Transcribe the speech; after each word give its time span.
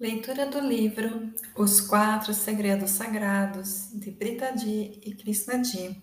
Leitura 0.00 0.46
do 0.46 0.60
livro 0.60 1.32
Os 1.56 1.80
Quatro 1.80 2.32
Segredos 2.32 2.92
Sagrados, 2.92 3.90
de 3.92 4.12
Britaji 4.12 5.00
e 5.04 5.12
Krishnadi. 5.12 6.00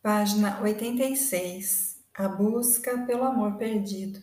Página 0.00 0.60
86. 0.62 2.04
A 2.14 2.28
busca 2.28 2.98
pelo 2.98 3.24
amor 3.24 3.56
perdido. 3.56 4.20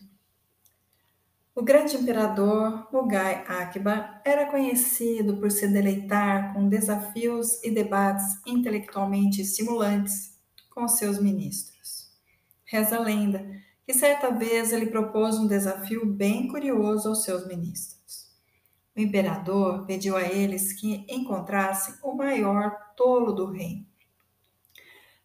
O 1.54 1.62
grande 1.62 1.98
imperador 1.98 2.88
Mugai 2.90 3.44
Akbar 3.46 4.22
era 4.24 4.50
conhecido 4.50 5.36
por 5.36 5.50
se 5.50 5.68
deleitar 5.68 6.54
com 6.54 6.66
desafios 6.66 7.62
e 7.62 7.70
debates 7.70 8.40
intelectualmente 8.46 9.42
estimulantes 9.42 10.40
com 10.70 10.88
seus 10.88 11.20
ministros. 11.20 12.10
Reza 12.64 12.96
a 12.96 13.00
lenda 13.00 13.44
que 13.84 13.92
certa 13.92 14.30
vez 14.30 14.72
ele 14.72 14.86
propôs 14.86 15.36
um 15.36 15.46
desafio 15.46 16.06
bem 16.06 16.48
curioso 16.48 17.10
aos 17.10 17.22
seus 17.22 17.46
ministros. 17.46 18.03
O 18.96 19.00
imperador 19.00 19.84
pediu 19.86 20.16
a 20.16 20.22
eles 20.22 20.72
que 20.72 21.04
encontrassem 21.08 21.94
o 22.02 22.14
maior 22.14 22.70
tolo 22.96 23.32
do 23.32 23.50
reino. 23.50 23.84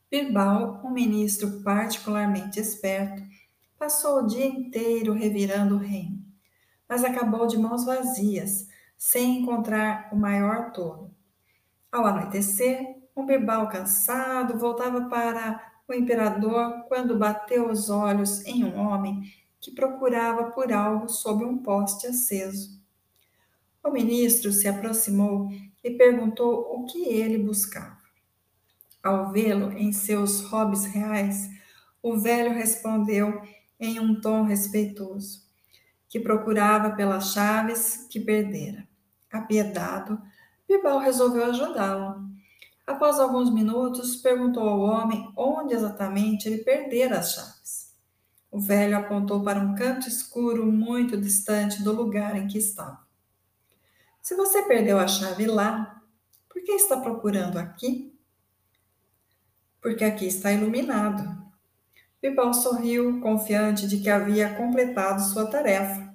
Birbal, 0.09 0.81
um 0.83 0.89
ministro 0.89 1.61
particularmente 1.61 2.59
esperto, 2.59 3.21
passou 3.77 4.19
o 4.23 4.27
dia 4.27 4.45
inteiro 4.45 5.13
revirando 5.13 5.75
o 5.75 5.79
reino, 5.79 6.19
mas 6.87 7.03
acabou 7.03 7.45
de 7.45 7.59
mãos 7.59 7.85
vazias, 7.85 8.67
sem 8.97 9.41
encontrar 9.41 10.09
o 10.11 10.15
maior 10.15 10.71
tolo. 10.71 11.13
Ao 11.91 12.05
anoitecer, 12.05 12.97
um 13.15 13.25
Birbal 13.25 13.69
cansado 13.69 14.57
voltava 14.57 15.07
para 15.09 15.63
o 15.87 15.93
imperador 15.93 16.85
quando 16.87 17.19
bateu 17.19 17.69
os 17.69 17.89
olhos 17.89 18.43
em 18.45 18.63
um 18.63 18.79
homem 18.79 19.23
que 19.59 19.71
procurava 19.71 20.51
por 20.51 20.73
algo 20.73 21.07
sob 21.07 21.45
um 21.45 21.57
poste 21.59 22.07
aceso. 22.07 22.78
O 23.83 23.91
ministro 23.91 24.51
se 24.51 24.67
aproximou 24.67 25.49
e 25.83 25.91
perguntou 25.91 26.75
o 26.75 26.85
que 26.85 27.05
ele 27.05 27.37
buscava. 27.37 27.97
Ao 29.01 29.31
vê-lo 29.31 29.71
em 29.71 29.93
seus 29.93 30.41
hobbies 30.41 30.85
reais, 30.85 31.49
o 32.03 32.17
velho 32.17 32.53
respondeu 32.53 33.41
em 33.79 33.99
um 33.99 34.19
tom 34.19 34.43
respeitoso 34.43 35.47
que 36.09 36.19
procurava 36.19 36.95
pelas 36.95 37.31
chaves 37.31 38.07
que 38.09 38.19
perdera. 38.19 38.87
Apiedado, 39.31 40.19
Bibal 40.67 40.97
resolveu 40.99 41.45
ajudá-lo. 41.45 42.27
Após 42.85 43.19
alguns 43.19 43.53
minutos, 43.53 44.15
perguntou 44.15 44.67
ao 44.67 44.79
homem 44.79 45.31
onde 45.37 45.75
exatamente 45.75 46.49
ele 46.49 46.63
perdera 46.63 47.19
as 47.19 47.33
chaves. 47.33 47.95
O 48.51 48.59
velho 48.59 48.97
apontou 48.97 49.43
para 49.43 49.59
um 49.59 49.75
canto 49.75 50.07
escuro 50.07 50.65
muito 50.65 51.15
distante 51.15 51.83
do 51.83 51.93
lugar 51.93 52.35
em 52.35 52.47
que 52.47 52.57
estava. 52.57 53.08
Se 54.29 54.35
você 54.35 54.61
perdeu 54.61 54.99
a 54.99 55.07
chave 55.07 55.47
lá, 55.47 56.03
por 56.47 56.61
que 56.63 56.73
está 56.73 56.97
procurando 56.97 57.57
aqui? 57.57 58.15
Porque 59.81 60.03
aqui 60.05 60.27
está 60.27 60.51
iluminado. 60.51 61.51
Bibal 62.21 62.53
sorriu, 62.53 63.19
confiante 63.21 63.87
de 63.87 63.97
que 63.97 64.07
havia 64.07 64.53
completado 64.53 65.23
sua 65.23 65.47
tarefa. 65.47 66.13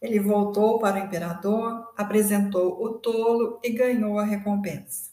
Ele 0.00 0.18
voltou 0.18 0.80
para 0.80 1.00
o 1.00 1.04
imperador, 1.06 1.92
apresentou 1.96 2.82
o 2.82 2.94
tolo 2.94 3.60
e 3.62 3.70
ganhou 3.70 4.18
a 4.18 4.24
recompensa. 4.24 5.12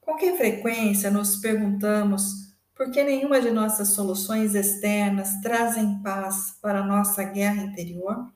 Com 0.00 0.16
que 0.16 0.36
frequência 0.36 1.12
nos 1.12 1.36
perguntamos 1.36 2.56
por 2.74 2.90
que 2.90 3.04
nenhuma 3.04 3.40
de 3.40 3.52
nossas 3.52 3.90
soluções 3.90 4.56
externas 4.56 5.40
trazem 5.42 6.02
paz 6.02 6.58
para 6.60 6.80
a 6.80 6.84
nossa 6.84 7.22
guerra 7.22 7.62
interior? 7.62 8.34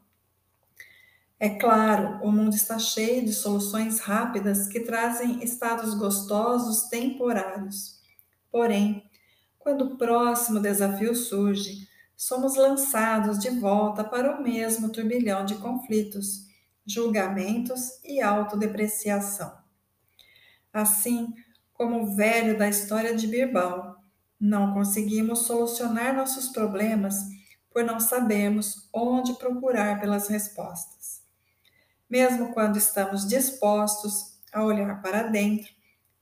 É 1.42 1.48
claro, 1.48 2.22
o 2.22 2.30
mundo 2.30 2.54
está 2.54 2.78
cheio 2.78 3.24
de 3.24 3.32
soluções 3.32 3.98
rápidas 3.98 4.68
que 4.68 4.80
trazem 4.80 5.42
estados 5.42 5.94
gostosos 5.94 6.90
temporários. 6.90 7.98
Porém, 8.52 9.08
quando 9.58 9.86
o 9.86 9.96
próximo 9.96 10.60
desafio 10.60 11.14
surge, 11.14 11.88
somos 12.14 12.56
lançados 12.56 13.38
de 13.38 13.48
volta 13.48 14.04
para 14.04 14.38
o 14.38 14.42
mesmo 14.42 14.90
turbilhão 14.90 15.46
de 15.46 15.54
conflitos, 15.54 16.46
julgamentos 16.84 18.04
e 18.04 18.20
autodepreciação. 18.20 19.50
Assim 20.70 21.32
como 21.72 22.02
o 22.02 22.14
velho 22.14 22.58
da 22.58 22.68
história 22.68 23.16
de 23.16 23.26
Birbal, 23.26 23.96
não 24.38 24.74
conseguimos 24.74 25.46
solucionar 25.46 26.14
nossos 26.14 26.50
problemas 26.50 27.16
por 27.70 27.82
não 27.82 27.98
sabermos 27.98 28.90
onde 28.92 29.32
procurar 29.38 29.98
pelas 30.02 30.28
respostas 30.28 31.19
mesmo 32.10 32.52
quando 32.52 32.76
estamos 32.76 33.26
dispostos 33.26 34.40
a 34.52 34.64
olhar 34.64 35.00
para 35.00 35.22
dentro, 35.22 35.72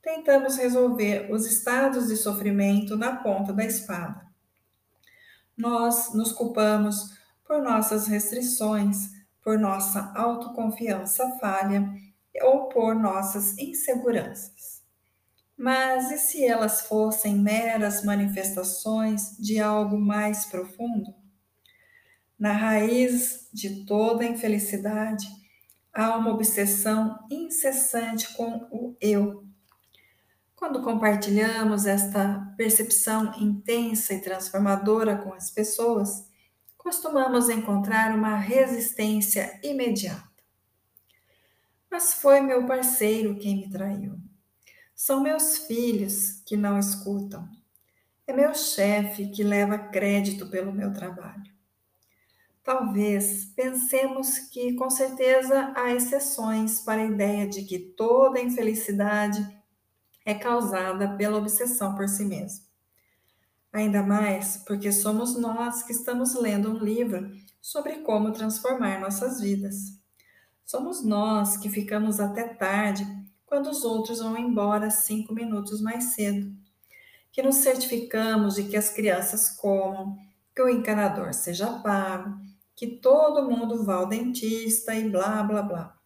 tentamos 0.02 0.56
resolver 0.56 1.32
os 1.32 1.46
estados 1.46 2.08
de 2.08 2.16
sofrimento 2.16 2.96
na 2.96 3.16
ponta 3.16 3.52
da 3.52 3.64
espada. 3.64 4.26
Nós 5.56 6.12
nos 6.12 6.30
culpamos 6.30 7.16
por 7.44 7.62
nossas 7.62 8.06
restrições, 8.06 9.10
por 9.42 9.58
nossa 9.58 10.12
autoconfiança 10.14 11.38
falha 11.40 11.90
ou 12.42 12.68
por 12.68 12.94
nossas 12.94 13.56
inseguranças. 13.58 14.82
Mas 15.56 16.12
e 16.12 16.18
se 16.18 16.44
elas 16.44 16.82
fossem 16.82 17.34
meras 17.34 18.04
manifestações 18.04 19.36
de 19.38 19.58
algo 19.58 19.98
mais 19.98 20.44
profundo? 20.44 21.12
Na 22.38 22.52
raiz 22.52 23.48
de 23.52 23.84
toda 23.84 24.24
infelicidade 24.24 25.26
há 25.98 26.16
uma 26.16 26.30
obsessão 26.30 27.18
incessante 27.28 28.32
com 28.34 28.68
o 28.70 28.96
eu. 29.00 29.44
Quando 30.54 30.80
compartilhamos 30.80 31.86
esta 31.86 32.54
percepção 32.56 33.34
intensa 33.40 34.14
e 34.14 34.20
transformadora 34.20 35.16
com 35.16 35.34
as 35.34 35.50
pessoas, 35.50 36.30
costumamos 36.76 37.48
encontrar 37.48 38.14
uma 38.14 38.36
resistência 38.36 39.58
imediata. 39.60 40.22
Mas 41.90 42.14
foi 42.14 42.40
meu 42.40 42.64
parceiro 42.64 43.36
quem 43.36 43.56
me 43.56 43.68
traiu. 43.68 44.20
São 44.94 45.20
meus 45.20 45.58
filhos 45.58 46.42
que 46.46 46.56
não 46.56 46.78
escutam. 46.78 47.48
É 48.24 48.32
meu 48.32 48.54
chefe 48.54 49.30
que 49.30 49.42
leva 49.42 49.76
crédito 49.76 50.48
pelo 50.48 50.72
meu 50.72 50.92
trabalho. 50.92 51.57
Talvez 52.68 53.46
pensemos 53.56 54.38
que, 54.38 54.74
com 54.74 54.90
certeza, 54.90 55.72
há 55.74 55.94
exceções 55.94 56.82
para 56.82 57.00
a 57.00 57.06
ideia 57.06 57.48
de 57.48 57.62
que 57.62 57.78
toda 57.78 58.42
infelicidade 58.42 59.40
é 60.22 60.34
causada 60.34 61.16
pela 61.16 61.38
obsessão 61.38 61.94
por 61.94 62.06
si 62.10 62.26
mesmo. 62.26 62.66
Ainda 63.72 64.02
mais 64.02 64.58
porque 64.66 64.92
somos 64.92 65.34
nós 65.34 65.82
que 65.82 65.92
estamos 65.92 66.34
lendo 66.34 66.70
um 66.70 66.76
livro 66.76 67.30
sobre 67.58 68.00
como 68.00 68.32
transformar 68.32 69.00
nossas 69.00 69.40
vidas. 69.40 69.98
Somos 70.62 71.02
nós 71.02 71.56
que 71.56 71.70
ficamos 71.70 72.20
até 72.20 72.48
tarde 72.48 73.06
quando 73.46 73.70
os 73.70 73.82
outros 73.82 74.18
vão 74.18 74.36
embora 74.36 74.90
cinco 74.90 75.32
minutos 75.32 75.80
mais 75.80 76.12
cedo. 76.12 76.54
Que 77.32 77.40
nos 77.40 77.54
certificamos 77.54 78.56
de 78.56 78.64
que 78.64 78.76
as 78.76 78.90
crianças 78.90 79.48
comam, 79.48 80.18
que 80.54 80.60
o 80.60 80.68
encanador 80.68 81.32
seja 81.32 81.66
pago, 81.80 82.46
que 82.78 82.86
todo 82.86 83.50
mundo 83.50 83.82
vá 83.82 83.96
ao 83.96 84.06
dentista 84.06 84.94
e 84.94 85.10
blá 85.10 85.42
blá 85.42 85.62
blá. 85.62 85.98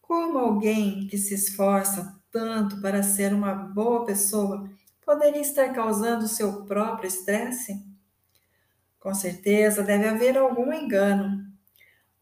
Como 0.00 0.38
alguém 0.38 1.08
que 1.08 1.18
se 1.18 1.34
esforça 1.34 2.22
tanto 2.30 2.80
para 2.80 3.02
ser 3.02 3.34
uma 3.34 3.52
boa 3.52 4.06
pessoa 4.06 4.70
poderia 5.04 5.40
estar 5.40 5.72
causando 5.72 6.28
seu 6.28 6.64
próprio 6.66 7.08
estresse? 7.08 7.84
Com 9.00 9.12
certeza 9.12 9.82
deve 9.82 10.06
haver 10.06 10.38
algum 10.38 10.72
engano. 10.72 11.52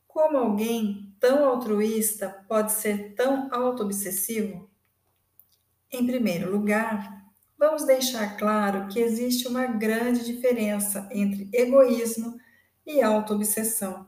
Como 0.06 0.38
alguém 0.38 1.14
tão 1.20 1.44
altruísta 1.44 2.30
pode 2.48 2.72
ser 2.72 3.14
tão 3.14 3.52
autoobsessivo? 3.52 4.70
Em 5.92 6.06
primeiro 6.06 6.50
lugar, 6.50 7.26
vamos 7.58 7.84
deixar 7.84 8.38
claro 8.38 8.88
que 8.88 9.00
existe 9.00 9.46
uma 9.46 9.66
grande 9.66 10.24
diferença 10.24 11.06
entre 11.12 11.50
egoísmo 11.52 12.38
e 12.38 12.47
autoobsessão. 13.02 14.06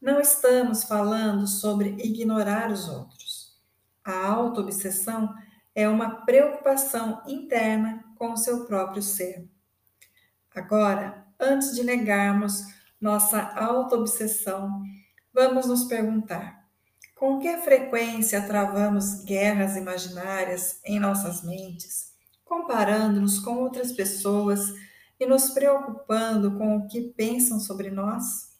Não 0.00 0.20
estamos 0.20 0.84
falando 0.84 1.46
sobre 1.46 1.90
ignorar 1.98 2.70
os 2.70 2.88
outros. 2.88 3.54
A 4.02 4.26
autoobsessão 4.26 5.34
é 5.74 5.86
uma 5.86 6.24
preocupação 6.24 7.22
interna 7.26 8.02
com 8.16 8.32
o 8.32 8.36
seu 8.36 8.64
próprio 8.64 9.02
ser. 9.02 9.46
Agora, 10.54 11.26
antes 11.38 11.74
de 11.74 11.84
negarmos 11.84 12.64
nossa 12.98 13.40
autoobsessão, 13.54 14.82
vamos 15.32 15.66
nos 15.66 15.84
perguntar: 15.84 16.66
com 17.14 17.38
que 17.38 17.54
frequência 17.58 18.46
travamos 18.46 19.22
guerras 19.24 19.76
imaginárias 19.76 20.80
em 20.86 20.98
nossas 20.98 21.44
mentes, 21.44 22.12
comparando-nos 22.44 23.38
com 23.38 23.58
outras 23.58 23.92
pessoas 23.92 24.72
e 25.18 25.26
nos 25.26 25.50
preocupando 25.50 26.52
com 26.56 26.76
o 26.76 26.86
que 26.86 27.00
pensam 27.00 27.58
sobre 27.58 27.90
nós? 27.90 28.56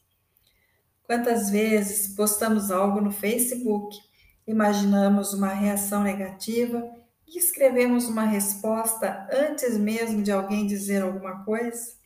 Quantas 1.04 1.48
vezes 1.48 2.14
postamos 2.14 2.70
algo 2.70 3.00
no 3.00 3.10
Facebook, 3.10 3.96
imaginamos 4.46 5.32
uma 5.32 5.48
reação 5.48 6.02
negativa 6.02 6.86
e 7.26 7.38
escrevemos 7.38 8.06
uma 8.06 8.24
resposta 8.24 9.28
antes 9.32 9.78
mesmo 9.78 10.22
de 10.22 10.32
alguém 10.32 10.66
dizer 10.66 11.02
alguma 11.02 11.44
coisa? 11.44 11.96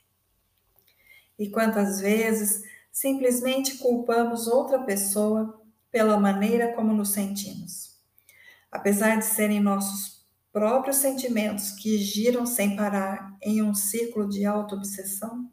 E 1.39 1.49
quantas 1.49 2.01
vezes 2.01 2.63
simplesmente 2.93 3.79
culpamos 3.79 4.47
outra 4.47 4.81
pessoa 4.83 5.61
pela 5.91 6.19
maneira 6.19 6.73
como 6.73 6.93
nos 6.93 7.11
sentimos? 7.11 7.99
Apesar 8.71 9.19
de 9.19 9.25
serem 9.25 9.61
nossos 9.61 10.12
próprios 10.53 10.99
sentimentos 10.99 11.71
que 11.71 11.97
giram 11.99 12.45
sem 12.45 12.77
parar 12.77 13.35
em 13.41 13.63
um 13.63 13.75
ciclo 13.75 14.29
de 14.29 14.45
auto-obsessão? 14.45 15.51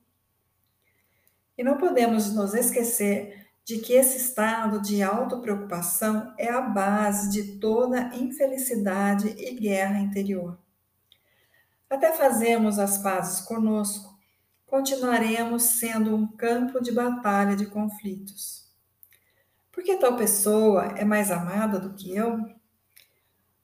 E 1.57 1.63
não 1.63 1.77
podemos 1.77 2.33
nos 2.33 2.53
esquecer 2.53 3.47
de 3.63 3.77
que 3.77 3.93
esse 3.93 4.17
estado 4.17 4.81
de 4.81 5.03
autopreocupação 5.03 6.33
é 6.37 6.49
a 6.49 6.61
base 6.61 7.29
de 7.29 7.59
toda 7.59 8.15
infelicidade 8.15 9.35
e 9.37 9.53
guerra 9.53 9.99
interior. 9.99 10.57
Até 11.89 12.11
fazermos 12.11 12.79
as 12.79 12.97
pazes 12.97 13.41
conosco, 13.41 14.17
continuaremos 14.65 15.63
sendo 15.63 16.15
um 16.15 16.27
campo 16.27 16.81
de 16.81 16.91
batalha 16.91 17.55
de 17.55 17.65
conflitos. 17.65 18.67
Por 19.71 19.83
que 19.83 19.97
tal 19.97 20.15
pessoa 20.15 20.93
é 20.97 21.05
mais 21.05 21.31
amada 21.31 21.79
do 21.79 21.93
que 21.93 22.15
eu? 22.15 22.58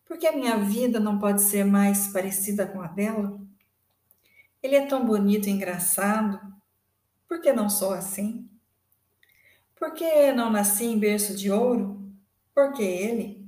Por 0.05 0.17
que 0.17 0.27
a 0.27 0.35
minha 0.35 0.57
vida 0.57 0.99
não 0.99 1.17
pode 1.17 1.41
ser 1.41 1.65
mais 1.65 2.07
parecida 2.07 2.67
com 2.67 2.81
a 2.81 2.87
dela? 2.87 3.39
Ele 4.61 4.75
é 4.75 4.85
tão 4.85 5.05
bonito 5.05 5.47
e 5.47 5.51
engraçado, 5.51 6.39
por 7.27 7.41
que 7.41 7.51
não 7.51 7.69
sou 7.69 7.93
assim? 7.93 8.49
Por 9.75 9.93
que 9.93 10.31
não 10.31 10.49
nasci 10.49 10.85
em 10.85 10.97
berço 10.97 11.35
de 11.35 11.51
ouro? 11.51 12.11
Por 12.53 12.73
que 12.73 12.83
ele? 12.83 13.45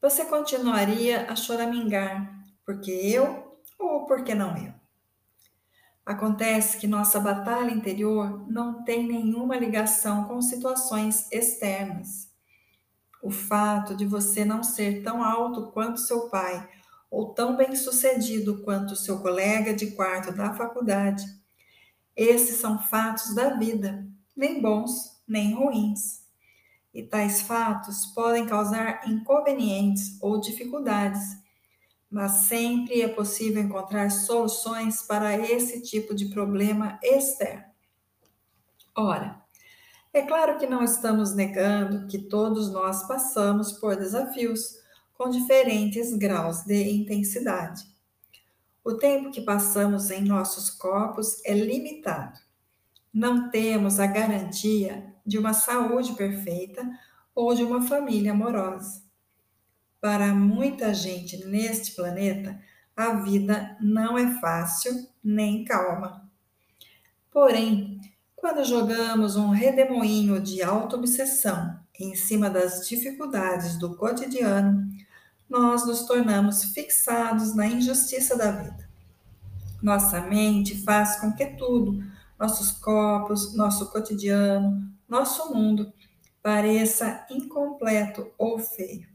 Você 0.00 0.24
continuaria 0.24 1.30
a 1.30 1.36
choramingar, 1.36 2.44
porque 2.64 2.90
eu 2.90 3.58
ou 3.78 4.06
porque 4.06 4.34
não 4.34 4.56
eu? 4.56 4.72
Acontece 6.04 6.78
que 6.78 6.86
nossa 6.86 7.20
batalha 7.20 7.70
interior 7.70 8.50
não 8.50 8.82
tem 8.82 9.06
nenhuma 9.06 9.56
ligação 9.56 10.24
com 10.24 10.40
situações 10.40 11.30
externas. 11.30 12.29
O 13.22 13.30
fato 13.30 13.94
de 13.94 14.06
você 14.06 14.44
não 14.44 14.62
ser 14.62 15.02
tão 15.02 15.22
alto 15.22 15.70
quanto 15.72 16.00
seu 16.00 16.28
pai 16.28 16.68
ou 17.10 17.34
tão 17.34 17.56
bem-sucedido 17.56 18.62
quanto 18.62 18.96
seu 18.96 19.20
colega 19.20 19.74
de 19.74 19.90
quarto 19.92 20.32
da 20.32 20.54
faculdade 20.54 21.24
esses 22.16 22.56
são 22.56 22.78
fatos 22.78 23.34
da 23.34 23.56
vida, 23.56 24.06
nem 24.36 24.60
bons 24.60 25.18
nem 25.26 25.54
ruins. 25.54 26.24
E 26.92 27.02
tais 27.02 27.40
fatos 27.40 28.04
podem 28.06 28.44
causar 28.44 29.08
inconvenientes 29.08 30.18
ou 30.20 30.40
dificuldades, 30.40 31.38
mas 32.10 32.32
sempre 32.32 33.00
é 33.00 33.08
possível 33.08 33.62
encontrar 33.62 34.10
soluções 34.10 35.02
para 35.02 35.34
esse 35.38 35.80
tipo 35.80 36.14
de 36.14 36.26
problema 36.26 36.98
externo. 37.02 37.64
Ora, 38.94 39.39
é 40.12 40.22
claro 40.22 40.58
que 40.58 40.66
não 40.66 40.82
estamos 40.82 41.34
negando 41.34 42.06
que 42.06 42.18
todos 42.18 42.70
nós 42.72 43.06
passamos 43.06 43.72
por 43.72 43.96
desafios 43.96 44.78
com 45.14 45.30
diferentes 45.30 46.12
graus 46.16 46.62
de 46.64 46.82
intensidade. 46.90 47.84
O 48.82 48.94
tempo 48.94 49.30
que 49.30 49.42
passamos 49.42 50.10
em 50.10 50.22
nossos 50.22 50.70
corpos 50.70 51.40
é 51.44 51.52
limitado. 51.52 52.40
Não 53.12 53.50
temos 53.50 54.00
a 54.00 54.06
garantia 54.06 55.14
de 55.24 55.38
uma 55.38 55.52
saúde 55.52 56.14
perfeita 56.14 56.88
ou 57.34 57.54
de 57.54 57.62
uma 57.62 57.82
família 57.82 58.32
amorosa. 58.32 59.02
Para 60.00 60.34
muita 60.34 60.94
gente 60.94 61.44
neste 61.44 61.94
planeta, 61.94 62.58
a 62.96 63.14
vida 63.14 63.76
não 63.80 64.18
é 64.18 64.40
fácil 64.40 65.08
nem 65.22 65.64
calma. 65.64 66.28
Porém, 67.30 68.00
quando 68.40 68.64
jogamos 68.64 69.36
um 69.36 69.50
redemoinho 69.50 70.40
de 70.40 70.62
auto-obsessão 70.62 71.78
em 71.98 72.14
cima 72.14 72.48
das 72.48 72.88
dificuldades 72.88 73.78
do 73.78 73.94
cotidiano, 73.94 74.88
nós 75.48 75.86
nos 75.86 76.06
tornamos 76.06 76.64
fixados 76.64 77.54
na 77.54 77.66
injustiça 77.66 78.34
da 78.36 78.50
vida. 78.50 78.88
Nossa 79.82 80.22
mente 80.22 80.82
faz 80.82 81.16
com 81.16 81.32
que 81.32 81.44
tudo, 81.56 82.02
nossos 82.38 82.70
corpos, 82.72 83.54
nosso 83.54 83.90
cotidiano, 83.90 84.90
nosso 85.06 85.54
mundo, 85.54 85.92
pareça 86.42 87.26
incompleto 87.30 88.30
ou 88.38 88.58
feio. 88.58 89.06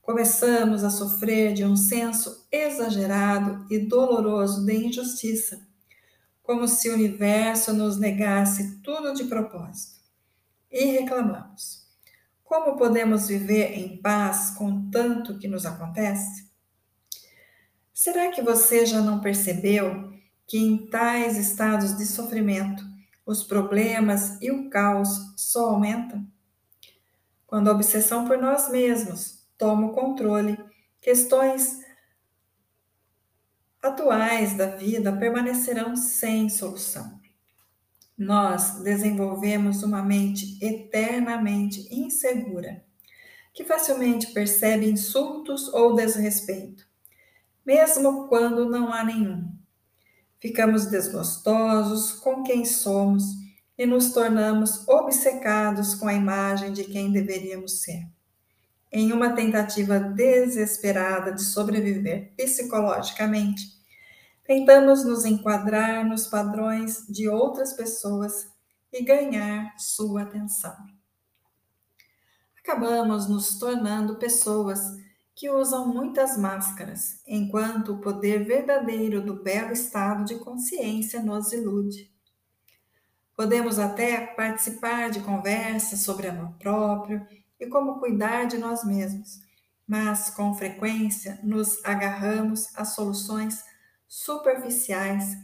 Começamos 0.00 0.82
a 0.82 0.90
sofrer 0.90 1.52
de 1.52 1.64
um 1.64 1.76
senso 1.76 2.44
exagerado 2.50 3.64
e 3.70 3.78
doloroso 3.78 4.66
de 4.66 4.74
injustiça, 4.74 5.60
como 6.42 6.66
se 6.66 6.90
o 6.90 6.94
universo 6.94 7.72
nos 7.72 7.98
negasse 7.98 8.80
tudo 8.82 9.14
de 9.14 9.24
propósito. 9.24 10.00
E 10.70 10.84
reclamamos. 10.86 11.86
Como 12.42 12.76
podemos 12.76 13.28
viver 13.28 13.78
em 13.78 13.96
paz 13.96 14.50
com 14.50 14.90
tanto 14.90 15.38
que 15.38 15.48
nos 15.48 15.64
acontece? 15.64 16.50
Será 17.94 18.30
que 18.30 18.42
você 18.42 18.84
já 18.84 19.00
não 19.00 19.20
percebeu 19.20 20.12
que 20.46 20.58
em 20.58 20.86
tais 20.88 21.38
estados 21.38 21.96
de 21.96 22.04
sofrimento 22.04 22.84
os 23.24 23.44
problemas 23.44 24.40
e 24.42 24.50
o 24.50 24.68
caos 24.68 25.08
só 25.36 25.70
aumentam? 25.70 26.26
Quando 27.46 27.68
a 27.68 27.72
obsessão 27.72 28.26
por 28.26 28.38
nós 28.38 28.70
mesmos 28.70 29.46
toma 29.56 29.86
o 29.86 29.92
controle, 29.92 30.58
questões 31.00 31.81
atuais 33.82 34.56
da 34.56 34.66
vida 34.66 35.12
permanecerão 35.12 35.96
sem 35.96 36.48
solução 36.48 37.20
nós 38.22 38.80
desenvolvemos 38.82 39.82
uma 39.82 40.02
mente 40.02 40.58
eternamente 40.64 41.88
insegura, 41.90 42.84
que 43.52 43.64
facilmente 43.64 44.32
percebe 44.32 44.88
insultos 44.88 45.68
ou 45.68 45.94
desrespeito, 45.94 46.86
mesmo 47.64 48.28
quando 48.28 48.68
não 48.68 48.92
há 48.92 49.04
nenhum. 49.04 49.50
Ficamos 50.40 50.86
desgostosos 50.86 52.12
com 52.12 52.42
quem 52.42 52.64
somos 52.64 53.24
e 53.78 53.86
nos 53.86 54.12
tornamos 54.12 54.86
obcecados 54.88 55.94
com 55.94 56.08
a 56.08 56.14
imagem 56.14 56.72
de 56.72 56.84
quem 56.84 57.10
deveríamos 57.10 57.80
ser. 57.80 58.06
Em 58.90 59.12
uma 59.12 59.34
tentativa 59.34 59.98
desesperada 59.98 61.32
de 61.32 61.42
sobreviver 61.42 62.32
psicologicamente, 62.36 63.81
Tentamos 64.54 65.02
nos 65.02 65.24
enquadrar 65.24 66.04
nos 66.04 66.26
padrões 66.26 67.06
de 67.08 67.26
outras 67.26 67.72
pessoas 67.72 68.52
e 68.92 69.02
ganhar 69.02 69.74
sua 69.78 70.24
atenção. 70.24 70.76
Acabamos 72.58 73.26
nos 73.26 73.58
tornando 73.58 74.16
pessoas 74.16 74.78
que 75.34 75.48
usam 75.48 75.88
muitas 75.88 76.36
máscaras, 76.36 77.22
enquanto 77.26 77.94
o 77.94 78.00
poder 78.02 78.44
verdadeiro 78.44 79.24
do 79.24 79.42
belo 79.42 79.72
estado 79.72 80.22
de 80.26 80.34
consciência 80.34 81.22
nos 81.22 81.50
ilude. 81.54 82.12
Podemos 83.34 83.78
até 83.78 84.18
participar 84.34 85.08
de 85.08 85.20
conversas 85.20 86.00
sobre 86.00 86.28
amor 86.28 86.52
próprio 86.58 87.26
e 87.58 87.66
como 87.68 87.98
cuidar 87.98 88.44
de 88.44 88.58
nós 88.58 88.84
mesmos, 88.84 89.40
mas 89.86 90.28
com 90.28 90.54
frequência 90.54 91.40
nos 91.42 91.82
agarramos 91.86 92.68
a 92.76 92.84
soluções 92.84 93.71
superficiais 94.12 95.38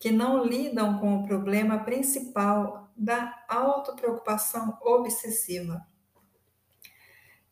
que 0.00 0.10
não 0.10 0.42
lidam 0.42 0.98
com 0.98 1.16
o 1.16 1.26
problema 1.26 1.80
principal 1.80 2.90
da 2.96 3.44
autopreocupação 3.46 4.78
obsessiva. 4.80 5.86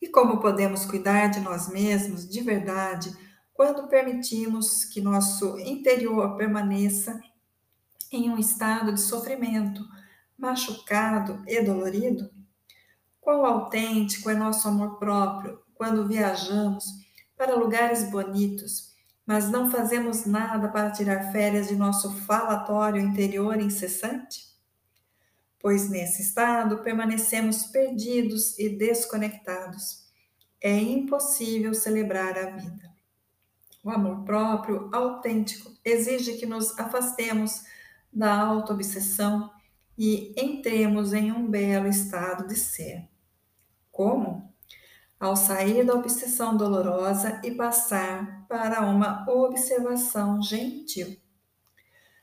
E 0.00 0.08
como 0.08 0.40
podemos 0.40 0.86
cuidar 0.86 1.26
de 1.26 1.40
nós 1.40 1.68
mesmos 1.68 2.26
de 2.26 2.40
verdade 2.40 3.14
quando 3.52 3.88
permitimos 3.88 4.86
que 4.86 5.02
nosso 5.02 5.58
interior 5.58 6.34
permaneça 6.34 7.20
em 8.10 8.30
um 8.30 8.38
estado 8.38 8.90
de 8.94 9.00
sofrimento, 9.02 9.84
machucado 10.34 11.44
e 11.46 11.60
dolorido? 11.60 12.30
Quão 13.20 13.44
autêntico 13.44 14.30
é 14.30 14.34
nosso 14.34 14.66
amor 14.66 14.98
próprio 14.98 15.62
quando 15.74 16.08
viajamos 16.08 16.86
para 17.36 17.54
lugares 17.54 18.10
bonitos 18.10 18.93
mas 19.26 19.50
não 19.50 19.70
fazemos 19.70 20.26
nada 20.26 20.68
para 20.68 20.90
tirar 20.90 21.32
férias 21.32 21.68
de 21.68 21.76
nosso 21.76 22.12
falatório 22.12 23.00
interior 23.00 23.60
incessante? 23.60 24.52
Pois 25.58 25.88
nesse 25.88 26.22
estado 26.22 26.78
permanecemos 26.78 27.64
perdidos 27.64 28.58
e 28.58 28.68
desconectados. 28.68 30.04
É 30.60 30.76
impossível 30.78 31.72
celebrar 31.74 32.36
a 32.38 32.50
vida. 32.50 32.92
O 33.82 33.90
amor 33.90 34.24
próprio, 34.24 34.88
autêntico, 34.92 35.70
exige 35.84 36.36
que 36.38 36.46
nos 36.46 36.78
afastemos 36.78 37.64
da 38.12 38.34
auto-obsessão 38.34 39.50
e 39.96 40.34
entremos 40.36 41.12
em 41.12 41.32
um 41.32 41.46
belo 41.46 41.86
estado 41.86 42.46
de 42.46 42.56
ser. 42.56 43.08
Como? 43.90 44.53
Ao 45.18 45.36
sair 45.36 45.84
da 45.84 45.94
obsessão 45.94 46.56
dolorosa 46.56 47.40
e 47.42 47.52
passar 47.52 48.44
para 48.48 48.82
uma 48.82 49.24
observação 49.30 50.42
gentil. 50.42 51.16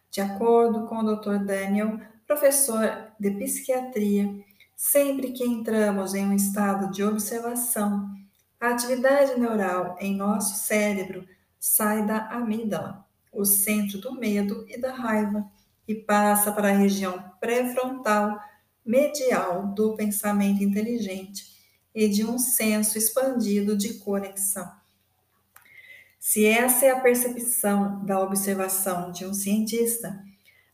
De 0.09 0.19
acordo 0.21 0.85
com 0.87 0.97
o 0.97 1.15
Dr. 1.15 1.43
Daniel, 1.43 1.99
professor 2.27 3.13
de 3.19 3.31
psiquiatria, 3.31 4.29
sempre 4.75 5.31
que 5.31 5.43
entramos 5.43 6.13
em 6.13 6.27
um 6.27 6.33
estado 6.33 6.91
de 6.91 7.03
observação, 7.03 8.09
a 8.59 8.69
atividade 8.69 9.39
neural 9.39 9.95
em 9.99 10.15
nosso 10.15 10.55
cérebro 10.55 11.27
sai 11.59 12.05
da 12.05 12.27
amígdala, 12.27 13.05
o 13.31 13.45
centro 13.45 13.99
do 13.99 14.13
medo 14.13 14.65
e 14.67 14.79
da 14.79 14.93
raiva, 14.93 15.49
e 15.87 15.95
passa 15.95 16.51
para 16.51 16.69
a 16.69 16.77
região 16.77 17.23
pré-frontal 17.39 18.39
medial 18.85 19.67
do 19.67 19.95
pensamento 19.95 20.63
inteligente 20.63 21.50
e 21.93 22.07
de 22.07 22.25
um 22.25 22.37
senso 22.37 22.97
expandido 22.97 23.75
de 23.77 23.95
conexão. 23.95 24.69
Se 26.19 26.45
essa 26.45 26.85
é 26.85 26.91
a 26.91 26.99
percepção 26.99 28.05
da 28.05 28.19
observação 28.19 29.11
de 29.11 29.25
um 29.25 29.33
cientista, 29.33 30.23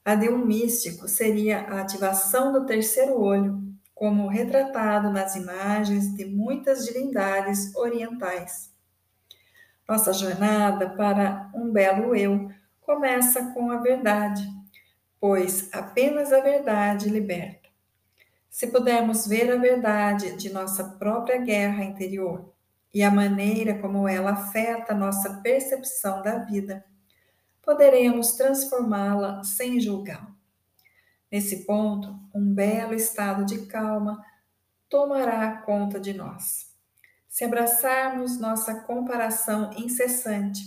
a 0.04 0.14
de 0.16 0.30
um 0.30 0.38
místico 0.38 1.08
seria 1.08 1.62
a 1.62 1.82
ativação 1.82 2.52
do 2.52 2.66
terceiro 2.66 3.20
olho, 3.20 3.62
como 3.94 4.28
retratado 4.28 5.10
nas 5.10 5.36
imagens 5.36 6.14
de 6.16 6.26
muitas 6.26 6.86
divindades 6.86 7.76
orientais. 7.76 8.72
Nossa 9.88 10.14
jornada 10.14 10.90
para 10.92 11.50
um 11.56 11.72
belo 11.72 12.14
eu 12.16 12.52
começa 12.82 13.54
com 13.54 13.72
a 13.72 13.78
verdade, 13.78 14.46
pois 15.20 15.70
apenas 15.74 16.32
a 16.32 16.42
verdade 16.42 17.10
liberta. 17.10 17.67
Se 18.58 18.66
pudermos 18.66 19.28
ver 19.28 19.52
a 19.52 19.56
verdade 19.56 20.36
de 20.36 20.52
nossa 20.52 20.84
própria 20.84 21.38
guerra 21.38 21.84
interior 21.84 22.52
e 22.92 23.04
a 23.04 23.12
maneira 23.12 23.78
como 23.78 24.08
ela 24.08 24.32
afeta 24.32 24.96
nossa 24.96 25.42
percepção 25.44 26.24
da 26.24 26.40
vida, 26.40 26.84
poderemos 27.62 28.32
transformá-la 28.32 29.44
sem 29.44 29.80
julgá-la. 29.80 30.36
Nesse 31.32 31.68
ponto, 31.68 32.20
um 32.34 32.52
belo 32.52 32.96
estado 32.96 33.46
de 33.46 33.68
calma 33.68 34.26
tomará 34.90 35.58
conta 35.62 36.00
de 36.00 36.14
nós. 36.14 36.74
Se 37.30 37.44
abraçarmos 37.44 38.40
nossa 38.40 38.74
comparação 38.74 39.70
incessante 39.78 40.64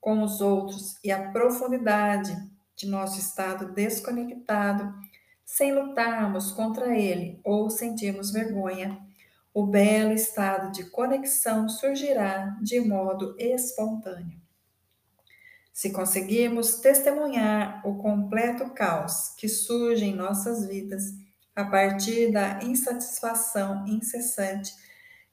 com 0.00 0.22
os 0.22 0.40
outros 0.40 0.98
e 1.04 1.12
a 1.12 1.30
profundidade 1.30 2.34
de 2.74 2.86
nosso 2.86 3.20
estado 3.20 3.70
desconectado, 3.70 4.94
sem 5.54 5.72
lutarmos 5.72 6.50
contra 6.50 6.98
ele 6.98 7.38
ou 7.44 7.70
sentirmos 7.70 8.32
vergonha, 8.32 9.00
o 9.52 9.64
belo 9.64 10.12
estado 10.12 10.72
de 10.72 10.82
conexão 10.90 11.68
surgirá 11.68 12.58
de 12.60 12.80
modo 12.80 13.36
espontâneo. 13.38 14.36
Se 15.72 15.92
conseguirmos 15.92 16.80
testemunhar 16.80 17.86
o 17.86 17.98
completo 17.98 18.68
caos 18.70 19.32
que 19.38 19.48
surge 19.48 20.04
em 20.04 20.12
nossas 20.12 20.66
vidas 20.66 21.04
a 21.54 21.64
partir 21.64 22.32
da 22.32 22.58
insatisfação 22.64 23.86
incessante 23.86 24.74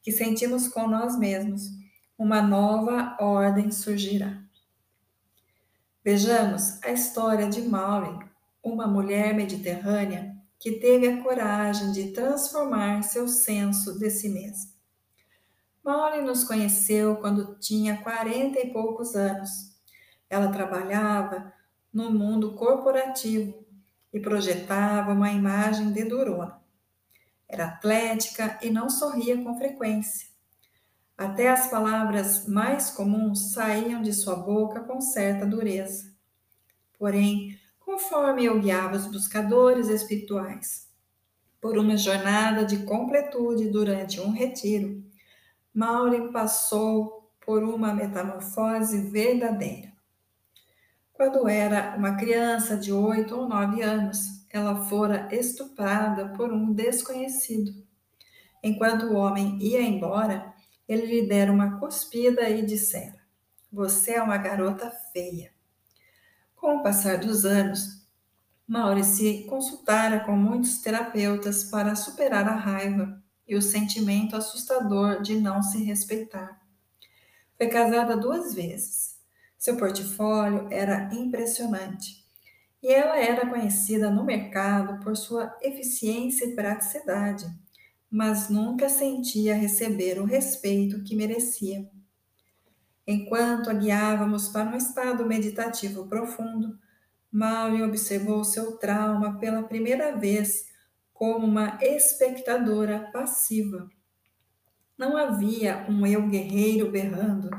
que 0.03 0.11
sentimos 0.11 0.67
com 0.67 0.87
nós 0.87 1.17
mesmos, 1.17 1.63
uma 2.15 2.43
nova 2.43 3.17
ordem 3.19 3.71
surgirá. 3.71 4.39
Vejamos 6.05 6.79
a 6.83 6.91
história 6.91 7.49
de 7.49 7.63
Maureen, 7.63 8.30
uma 8.63 8.87
mulher 8.87 9.33
mediterrânea 9.33 10.35
que 10.59 10.73
teve 10.73 11.07
a 11.07 11.23
coragem 11.23 11.91
de 11.91 12.11
transformar 12.11 13.03
seu 13.03 13.27
senso 13.27 13.97
de 13.97 14.09
si 14.09 14.29
mesma. 14.29 14.71
Maureen 15.83 16.23
nos 16.23 16.43
conheceu 16.43 17.15
quando 17.15 17.57
tinha 17.59 17.97
quarenta 17.97 18.59
e 18.59 18.71
poucos 18.71 19.15
anos 19.15 19.71
ela 20.31 20.49
trabalhava 20.49 21.51
no 21.93 22.09
mundo 22.09 22.53
corporativo 22.53 23.65
e 24.13 24.19
projetava 24.19 25.11
uma 25.11 25.29
imagem 25.29 25.91
de 25.91 26.05
durona. 26.05 26.61
Era 27.49 27.65
atlética 27.65 28.57
e 28.61 28.69
não 28.69 28.89
sorria 28.89 29.43
com 29.43 29.57
frequência. 29.57 30.29
Até 31.17 31.49
as 31.49 31.69
palavras 31.69 32.47
mais 32.47 32.89
comuns 32.91 33.51
saíam 33.51 34.01
de 34.01 34.13
sua 34.13 34.37
boca 34.37 34.79
com 34.79 35.01
certa 35.01 35.45
dureza. 35.45 36.15
Porém, 36.97 37.59
conforme 37.91 38.45
eu 38.45 38.57
guiava 38.57 38.95
os 38.95 39.05
buscadores 39.05 39.89
espirituais 39.89 40.87
por 41.59 41.77
uma 41.77 41.97
jornada 41.97 42.63
de 42.63 42.85
completude 42.85 43.67
durante 43.67 44.17
um 44.21 44.31
retiro, 44.31 45.03
Maureen 45.73 46.31
passou 46.31 47.29
por 47.45 47.61
uma 47.61 47.93
metamorfose 47.93 49.09
verdadeira. 49.09 49.91
Quando 51.11 51.49
era 51.49 51.93
uma 51.97 52.15
criança 52.15 52.77
de 52.77 52.93
oito 52.93 53.35
ou 53.35 53.49
nove 53.49 53.81
anos, 53.81 54.47
ela 54.49 54.85
fora 54.85 55.27
estuprada 55.29 56.29
por 56.29 56.49
um 56.49 56.71
desconhecido. 56.71 57.73
Enquanto 58.63 59.07
o 59.07 59.15
homem 59.15 59.57
ia 59.61 59.81
embora, 59.81 60.53
ele 60.87 61.07
lhe 61.07 61.27
dera 61.27 61.51
uma 61.51 61.77
cuspida 61.77 62.49
e 62.49 62.65
dissera: 62.65 63.19
Você 63.69 64.13
é 64.13 64.23
uma 64.23 64.37
garota 64.37 64.89
feia. 65.11 65.50
Com 66.61 66.77
o 66.77 66.83
passar 66.83 67.17
dos 67.17 67.43
anos, 67.43 68.05
Maurice 68.65 69.45
consultara 69.49 70.21
com 70.21 70.37
muitos 70.37 70.77
terapeutas 70.77 71.65
para 71.65 71.95
superar 71.95 72.47
a 72.47 72.55
raiva 72.55 73.21
e 73.45 73.57
o 73.57 73.61
sentimento 73.61 74.37
assustador 74.37 75.21
de 75.21 75.41
não 75.41 75.61
se 75.61 75.83
respeitar. 75.83 76.61
Foi 77.57 77.67
casada 77.67 78.15
duas 78.15 78.53
vezes 78.53 79.19
seu 79.61 79.77
portfólio 79.77 80.67
era 80.71 81.13
impressionante 81.13 82.25
e 82.81 82.91
ela 82.91 83.19
era 83.19 83.47
conhecida 83.47 84.09
no 84.09 84.23
mercado 84.23 85.03
por 85.03 85.15
sua 85.15 85.55
eficiência 85.61 86.45
e 86.45 86.55
praticidade, 86.55 87.45
mas 88.09 88.49
nunca 88.49 88.89
sentia 88.89 89.53
receber 89.53 90.19
o 90.19 90.25
respeito 90.25 91.03
que 91.03 91.15
merecia. 91.15 91.87
Enquanto 93.11 93.69
a 93.69 93.73
guiávamos 93.73 94.47
para 94.47 94.69
um 94.69 94.77
estado 94.77 95.25
meditativo 95.25 96.07
profundo, 96.07 96.79
Maureen 97.29 97.83
observou 97.83 98.41
seu 98.45 98.77
trauma 98.77 99.37
pela 99.37 99.63
primeira 99.63 100.15
vez 100.15 100.67
como 101.13 101.45
uma 101.45 101.77
espectadora 101.81 103.09
passiva. 103.11 103.89
Não 104.97 105.17
havia 105.17 105.85
um 105.89 106.07
eu 106.07 106.25
guerreiro 106.29 106.89
berrando 106.89 107.49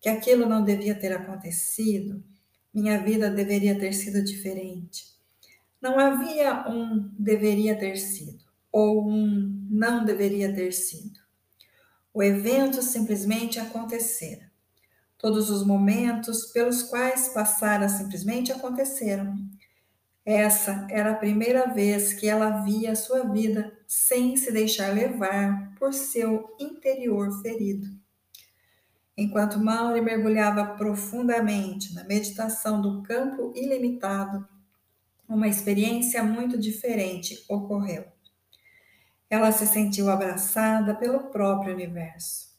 que 0.00 0.08
aquilo 0.08 0.48
não 0.48 0.64
devia 0.64 0.98
ter 0.98 1.12
acontecido, 1.12 2.24
minha 2.72 2.96
vida 2.96 3.28
deveria 3.28 3.78
ter 3.78 3.92
sido 3.92 4.24
diferente. 4.24 5.04
Não 5.82 5.98
havia 5.98 6.66
um 6.66 7.10
deveria 7.18 7.78
ter 7.78 7.96
sido 7.96 8.42
ou 8.72 9.06
um 9.06 9.68
não 9.70 10.02
deveria 10.02 10.50
ter 10.54 10.72
sido. 10.72 11.20
O 12.10 12.22
evento 12.22 12.80
simplesmente 12.80 13.60
acontecera. 13.60 14.53
Todos 15.24 15.48
os 15.48 15.64
momentos 15.64 16.52
pelos 16.52 16.82
quais 16.82 17.30
passara 17.30 17.88
simplesmente 17.88 18.52
aconteceram. 18.52 19.34
Essa 20.22 20.86
era 20.90 21.12
a 21.12 21.16
primeira 21.16 21.66
vez 21.66 22.12
que 22.12 22.28
ela 22.28 22.62
via 22.62 22.92
a 22.92 22.94
sua 22.94 23.22
vida 23.32 23.72
sem 23.86 24.36
se 24.36 24.52
deixar 24.52 24.92
levar 24.92 25.74
por 25.78 25.94
seu 25.94 26.54
interior 26.60 27.40
ferido. 27.40 27.86
Enquanto 29.16 29.58
Mauri 29.58 30.02
mergulhava 30.02 30.74
profundamente 30.76 31.94
na 31.94 32.04
meditação 32.04 32.82
do 32.82 33.02
campo 33.02 33.50
ilimitado, 33.56 34.46
uma 35.26 35.48
experiência 35.48 36.22
muito 36.22 36.58
diferente 36.58 37.42
ocorreu. 37.48 38.04
Ela 39.30 39.50
se 39.52 39.66
sentiu 39.66 40.10
abraçada 40.10 40.94
pelo 40.94 41.30
próprio 41.30 41.72
universo. 41.72 42.53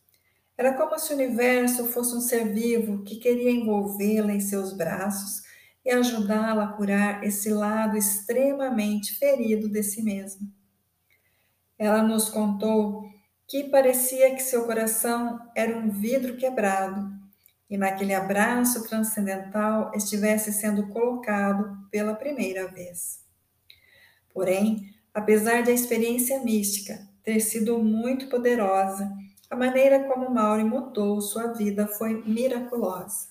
Era 0.57 0.73
como 0.73 0.97
se 0.97 1.11
o 1.11 1.15
universo 1.15 1.85
fosse 1.87 2.15
um 2.15 2.21
ser 2.21 2.53
vivo 2.53 3.03
que 3.03 3.17
queria 3.17 3.51
envolvê-la 3.51 4.33
em 4.33 4.39
seus 4.39 4.71
braços 4.71 5.43
e 5.83 5.91
ajudá-la 5.91 6.63
a 6.63 6.73
curar 6.73 7.23
esse 7.23 7.49
lado 7.49 7.97
extremamente 7.97 9.17
ferido 9.17 9.67
de 9.69 9.83
si 9.83 10.01
mesma. 10.01 10.47
Ela 11.77 12.01
nos 12.01 12.29
contou 12.29 13.03
que 13.47 13.65
parecia 13.65 14.33
que 14.33 14.41
seu 14.41 14.65
coração 14.65 15.39
era 15.55 15.77
um 15.77 15.89
vidro 15.89 16.37
quebrado 16.37 17.13
e 17.69 17.77
naquele 17.77 18.13
abraço 18.13 18.87
transcendental 18.87 19.91
estivesse 19.93 20.53
sendo 20.53 20.87
colocado 20.87 21.77
pela 21.91 22.15
primeira 22.15 22.67
vez. 22.67 23.19
Porém, 24.33 24.89
apesar 25.13 25.63
da 25.63 25.71
experiência 25.71 26.41
mística 26.43 27.07
ter 27.23 27.39
sido 27.39 27.77
muito 27.79 28.29
poderosa, 28.29 29.11
a 29.55 29.57
maneira 29.57 30.03
como 30.03 30.29
Mauri 30.29 30.65
mudou 30.65 31.21
sua 31.21 31.53
vida 31.53 31.87
foi 31.87 32.21
miraculosa. 32.25 33.29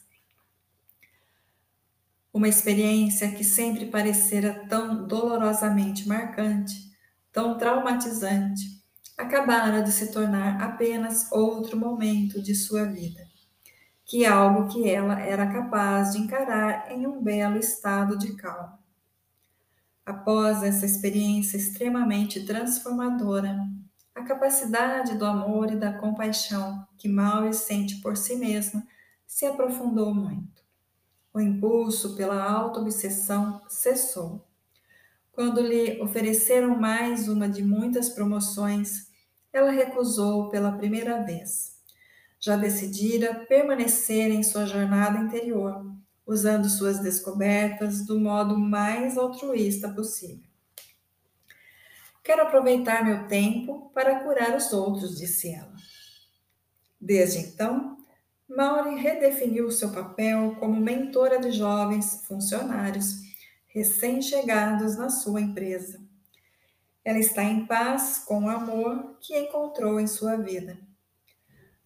Uma 2.33 2.49
experiência 2.49 3.31
que 3.31 3.45
sempre 3.45 3.91
parecera 3.91 4.67
tão 4.67 5.07
dolorosamente 5.07 6.09
marcante, 6.09 6.75
tão 7.31 7.59
traumatizante, 7.59 8.83
acabara 9.19 9.83
de 9.83 9.93
se 9.93 10.11
tornar 10.13 10.63
apenas 10.63 11.31
outro 11.31 11.77
momento 11.77 12.43
de 12.43 12.55
sua 12.55 12.87
vida, 12.87 13.21
que 14.07 14.25
algo 14.25 14.69
que 14.69 14.89
ela 14.89 15.21
era 15.21 15.47
capaz 15.53 16.13
de 16.13 16.21
encarar 16.21 16.91
em 16.91 17.07
um 17.07 17.23
belo 17.23 17.59
estado 17.59 18.17
de 18.17 18.35
calma. 18.35 18.79
Após 20.07 20.63
essa 20.63 20.87
experiência 20.87 21.59
extremamente 21.59 22.47
transformadora, 22.47 23.59
a 24.15 24.23
capacidade 24.23 25.19
do 25.19 25.27
amor 25.27 25.73
e 25.73 25.77
da 25.77 25.93
compaixão 25.93 26.87
que 26.97 27.09
Mauri 27.09 27.53
sente 27.53 28.01
por 28.01 28.17
si 28.17 28.37
mesma 28.37 28.87
se 29.27 29.45
aprofundou 29.45 30.15
muito. 30.15 30.63
O 31.33 31.41
impulso 31.41 32.15
pela 32.15 32.41
auto-obsessão 32.49 33.61
cessou. 33.69 34.47
Quando 35.33 35.61
lhe 35.61 36.01
ofereceram 36.01 36.79
mais 36.79 37.29
uma 37.29 37.49
de 37.49 37.61
muitas 37.65 38.09
promoções, 38.09 39.09
ela 39.53 39.73
recusou 39.73 40.49
pela 40.49 40.71
primeira 40.71 41.25
vez. 41.25 41.81
Já 42.39 42.57
decidira 42.57 43.45
permanecer 43.49 44.31
em 44.31 44.45
sua 44.45 44.65
jornada 44.65 45.19
interior, 45.19 45.85
usando 46.25 46.69
suas 46.69 47.01
descobertas 47.01 48.07
do 48.07 48.21
modo 48.21 48.57
mais 48.57 49.19
altruísta 49.19 49.89
possível. 49.89 50.54
Quero 52.25 52.43
aproveitar 52.43 53.05
meu 53.05 53.29
tempo 53.29 53.91
para 53.95 54.21
curar 54.21 54.57
os 54.57 54.73
outros, 54.73 55.19
disse 55.19 55.53
ela. 55.53 55.75
Desde 56.99 57.39
então, 57.41 57.99
Maureen 58.49 58.97
redefiniu 58.97 59.71
seu 59.71 59.91
papel 59.93 60.57
como 60.59 60.81
mentora 60.81 61.39
de 61.39 61.53
jovens 61.53 62.25
funcionários 62.27 63.21
recém-chegados 63.67 64.97
na 64.97 65.11
sua 65.11 65.43
empresa. 65.43 66.01
Ela 67.05 67.19
está 67.19 67.43
em 67.43 67.67
paz 67.67 68.25
com 68.27 68.45
o 68.45 68.49
amor 68.49 69.19
que 69.21 69.39
encontrou 69.39 70.01
em 70.01 70.07
sua 70.07 70.37
vida. 70.37 70.79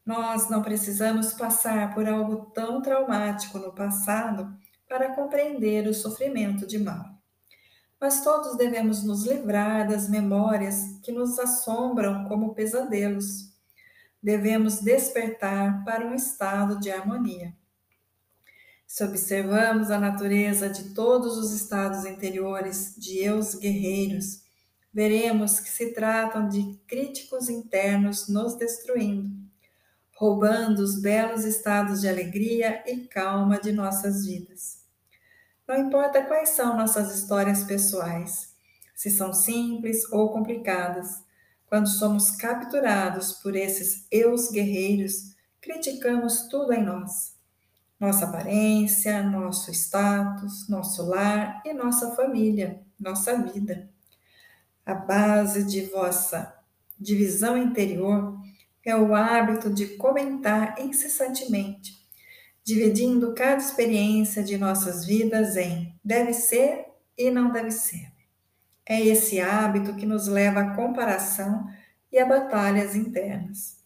Nós 0.07 0.49
não 0.49 0.62
precisamos 0.62 1.33
passar 1.33 1.92
por 1.95 2.09
algo 2.09 2.47
tão 2.52 2.80
traumático 2.80 3.59
no 3.59 3.73
passado 3.73 4.57
para 4.88 5.14
compreender 5.16 5.88
o 5.88 5.95
sofrimento 5.95 6.64
de 6.64 6.78
mal. 6.78 7.17
Mas 8.00 8.23
todos 8.23 8.57
devemos 8.57 9.02
nos 9.02 9.26
livrar 9.26 9.88
das 9.88 10.09
memórias 10.09 10.99
que 11.02 11.11
nos 11.11 11.38
assombram 11.38 12.26
como 12.28 12.55
pesadelos. 12.55 13.52
Devemos 14.23 14.81
despertar 14.81 15.85
para 15.85 16.07
um 16.07 16.14
estado 16.14 16.78
de 16.78 16.90
harmonia. 16.90 17.57
Se 18.87 19.05
observamos 19.05 19.90
a 19.90 19.99
natureza 19.99 20.71
de 20.71 20.95
todos 20.95 21.37
os 21.37 21.52
estados 21.52 22.07
interiores 22.07 22.95
de 22.97 23.19
eus 23.19 23.55
guerreiros, 23.55 24.43
veremos 24.93 25.61
que 25.61 25.69
se 25.69 25.93
tratam 25.93 26.49
de 26.49 26.81
críticos 26.87 27.50
internos 27.50 28.28
nos 28.28 28.57
destruindo, 28.57 29.31
roubando 30.17 30.83
os 30.83 31.00
belos 31.00 31.45
estados 31.45 32.00
de 32.00 32.09
alegria 32.09 32.83
e 32.87 33.07
calma 33.07 33.61
de 33.61 33.73
nossas 33.73 34.25
vidas. 34.25 34.77
Não 35.68 35.76
importa 35.76 36.25
quais 36.25 36.50
são 36.50 36.76
nossas 36.76 37.14
histórias 37.14 37.62
pessoais, 37.62 38.54
se 38.94 39.10
são 39.10 39.32
simples 39.32 40.10
ou 40.10 40.32
complicadas, 40.32 41.22
quando 41.66 41.88
somos 41.88 42.30
capturados 42.30 43.34
por 43.34 43.54
esses 43.54 44.06
eus 44.10 44.50
guerreiros, 44.50 45.37
criticamos 45.60 46.48
tudo 46.48 46.72
em 46.72 46.82
nós 46.82 47.38
nossa 47.98 48.26
aparência, 48.26 49.22
nosso 49.22 49.70
status, 49.72 50.68
nosso 50.68 51.04
lar 51.04 51.60
e 51.64 51.72
nossa 51.72 52.14
família, 52.14 52.80
nossa 52.98 53.37
vida. 53.42 53.90
A 54.87 54.94
base 54.94 55.64
de 55.64 55.82
vossa 55.87 56.54
divisão 56.98 57.56
interior 57.56 58.38
é 58.84 58.96
o 58.96 59.14
hábito 59.14 59.69
de 59.69 59.97
comentar 59.97 60.80
incessantemente, 60.80 61.98
dividindo 62.69 63.33
cada 63.33 63.57
experiência 63.57 64.45
de 64.45 64.59
nossas 64.59 65.07
vidas 65.07 65.57
em 65.57 65.99
deve 66.04 66.35
ser 66.35 66.85
e 67.17 67.31
não 67.31 67.50
deve 67.50 67.71
ser. 67.71 68.13
É 68.85 69.00
esse 69.00 69.41
hábito 69.41 69.95
que 69.95 70.04
nos 70.04 70.28
leva 70.28 70.61
à 70.61 70.75
comparação 70.76 71.67
e 72.13 72.19
a 72.19 72.26
batalhas 72.26 72.95
internas. 72.95 73.78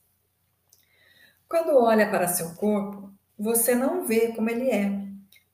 Quando 1.49 1.79
olha 1.79 2.11
para 2.11 2.27
seu 2.27 2.57
corpo, 2.57 3.15
você 3.39 3.73
não 3.73 4.05
vê 4.05 4.33
como 4.33 4.51
ele 4.51 4.69
é. 4.69 4.91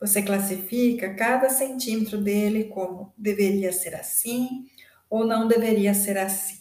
Você 0.00 0.22
classifica 0.22 1.12
cada 1.12 1.50
centímetro 1.50 2.16
dele 2.16 2.64
como 2.64 3.12
deveria 3.14 3.74
ser 3.74 3.94
assim 3.94 4.64
ou 5.10 5.26
não 5.26 5.46
deveria 5.46 5.92
ser 5.92 6.16
assim. 6.16 6.60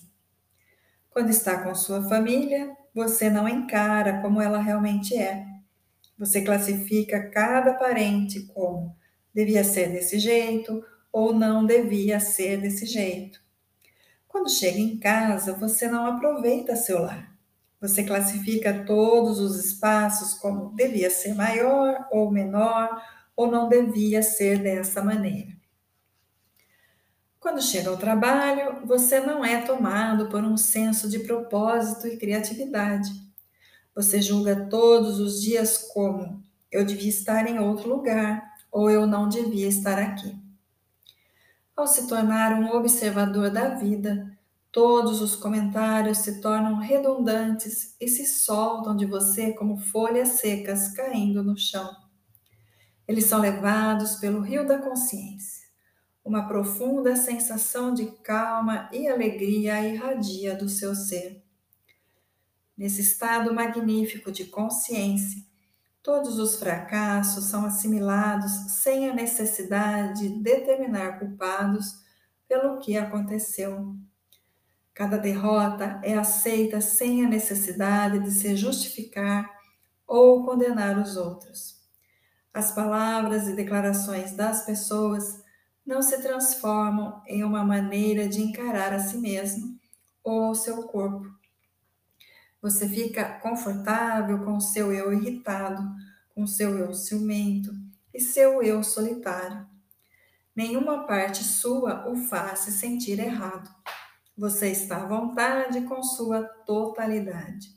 Quando 1.11 1.29
está 1.29 1.63
com 1.63 1.73
sua 1.73 2.09
família, 2.09 2.75
você 2.93 3.29
não 3.29 3.47
encara 3.47 4.21
como 4.21 4.41
ela 4.41 4.59
realmente 4.59 5.15
é. 5.15 5.56
Você 6.17 6.41
classifica 6.41 7.29
cada 7.29 7.73
parente 7.73 8.41
como 8.53 8.95
devia 9.33 9.63
ser 9.63 9.91
desse 9.91 10.17
jeito 10.17 10.83
ou 11.11 11.33
não 11.33 11.65
devia 11.65 12.19
ser 12.19 12.59
desse 12.59 12.85
jeito. 12.85 13.39
Quando 14.27 14.49
chega 14.49 14.79
em 14.79 14.97
casa, 14.97 15.53
você 15.53 15.87
não 15.87 16.05
aproveita 16.05 16.75
seu 16.75 16.99
lar. 16.99 17.35
Você 17.79 18.03
classifica 18.03 18.83
todos 18.85 19.39
os 19.39 19.63
espaços 19.63 20.33
como 20.33 20.75
devia 20.75 21.09
ser 21.09 21.35
maior 21.35 22.07
ou 22.11 22.31
menor, 22.31 23.01
ou 23.35 23.51
não 23.51 23.69
devia 23.69 24.23
ser 24.23 24.57
dessa 24.57 25.03
maneira. 25.03 25.55
Quando 27.39 27.61
chega 27.61 27.89
ao 27.89 27.97
trabalho, 27.97 28.85
você 28.85 29.19
não 29.19 29.45
é 29.45 29.61
tomado 29.61 30.27
por 30.27 30.43
um 30.43 30.57
senso 30.57 31.07
de 31.07 31.19
propósito 31.19 32.07
e 32.07 32.17
criatividade. 32.17 33.11
Você 33.97 34.21
julga 34.21 34.67
todos 34.69 35.19
os 35.19 35.41
dias 35.41 35.89
como 35.93 36.41
eu 36.71 36.85
devia 36.85 37.09
estar 37.09 37.45
em 37.49 37.59
outro 37.59 37.89
lugar 37.89 38.41
ou 38.71 38.89
eu 38.89 39.05
não 39.05 39.27
devia 39.27 39.67
estar 39.67 39.99
aqui. 39.99 40.33
Ao 41.75 41.85
se 41.85 42.07
tornar 42.07 42.53
um 42.53 42.73
observador 42.73 43.49
da 43.49 43.75
vida, 43.75 44.37
Todos 44.77 45.21
os 45.21 45.35
comentários 45.35 46.19
se 46.19 46.39
tornam 46.39 46.75
redundantes 46.75 47.95
e 47.99 48.07
se 48.07 48.27
soltam 48.27 48.95
de 48.95 49.07
você 49.07 49.51
como 49.53 49.79
folhas 49.79 50.33
secas 50.39 50.89
caindo 50.89 51.43
no 51.43 51.57
chão. 51.57 51.89
Eles 53.07 53.25
são 53.25 53.39
levados 53.39 54.17
pelo 54.17 54.39
rio 54.39 54.67
da 54.67 54.77
consciência. 54.77 55.65
Uma 56.23 56.47
profunda 56.47 57.15
sensação 57.15 57.91
de 57.91 58.05
calma 58.21 58.87
e 58.93 59.07
alegria 59.07 59.81
irradia 59.81 60.53
do 60.55 60.69
seu 60.69 60.93
ser. 60.93 61.43
Nesse 62.77 63.01
estado 63.01 63.51
magnífico 63.51 64.31
de 64.31 64.45
consciência, 64.45 65.41
todos 66.03 66.37
os 66.37 66.57
fracassos 66.57 67.45
são 67.45 67.65
assimilados 67.65 68.51
sem 68.71 69.09
a 69.09 69.13
necessidade 69.15 70.29
de 70.29 70.43
determinar 70.43 71.17
culpados 71.17 72.05
pelo 72.47 72.77
que 72.77 72.95
aconteceu. 72.95 73.95
Cada 74.93 75.17
derrota 75.17 75.99
é 76.03 76.15
aceita 76.15 76.79
sem 76.79 77.25
a 77.25 77.29
necessidade 77.29 78.19
de 78.19 78.31
se 78.31 78.55
justificar 78.55 79.49
ou 80.05 80.45
condenar 80.45 80.99
os 80.99 81.17
outros. 81.17 81.77
As 82.53 82.71
palavras 82.71 83.47
e 83.47 83.55
declarações 83.55 84.31
das 84.33 84.65
pessoas 84.65 85.43
não 85.85 86.01
se 86.01 86.21
transformam 86.21 87.21
em 87.25 87.43
uma 87.43 87.63
maneira 87.63 88.27
de 88.27 88.41
encarar 88.41 88.93
a 88.93 88.99
si 88.99 89.17
mesmo 89.17 89.79
ou 90.23 90.51
o 90.51 90.55
seu 90.55 90.83
corpo. 90.83 91.36
Você 92.61 92.87
fica 92.89 93.39
confortável 93.39 94.43
com 94.43 94.57
o 94.57 94.61
seu 94.61 94.91
eu 94.91 95.13
irritado, 95.13 95.83
com 96.33 96.43
o 96.43 96.47
seu 96.47 96.77
eu 96.77 96.93
ciumento 96.93 97.71
e 98.13 98.19
seu 98.19 98.61
eu 98.63 98.83
solitário. 98.83 99.67
Nenhuma 100.55 101.05
parte 101.05 101.43
sua 101.43 102.09
o 102.09 102.15
faz 102.15 102.59
se 102.59 102.71
sentir 102.71 103.19
errado. 103.19 103.69
Você 104.35 104.69
está 104.69 105.03
à 105.03 105.05
vontade 105.05 105.81
com 105.81 106.01
sua 106.01 106.43
totalidade. 106.65 107.67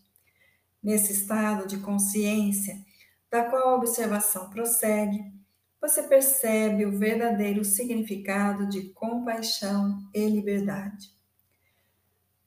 Nesse 0.82 1.12
estado 1.12 1.66
de 1.66 1.78
consciência, 1.78 2.74
da 3.30 3.44
qual 3.44 3.68
a 3.68 3.76
observação 3.76 4.48
prossegue, 4.50 5.22
você 5.80 6.02
percebe 6.02 6.84
o 6.84 6.98
verdadeiro 6.98 7.64
significado 7.64 8.66
de 8.68 8.90
compaixão 8.90 9.98
e 10.14 10.26
liberdade. 10.28 11.19